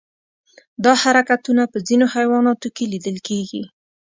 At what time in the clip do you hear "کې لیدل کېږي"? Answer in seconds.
2.75-3.63